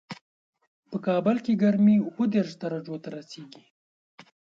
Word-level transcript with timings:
په 0.89 0.97
کابل 1.07 1.35
کې 1.45 1.59
ګرمي 1.63 1.95
اووه 2.03 2.25
دېش 2.33 2.49
درجو 2.61 2.95
ته 3.03 3.09
رسېږي 3.17 3.63